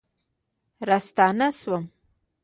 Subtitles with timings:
[0.87, 1.83] راستنه شوم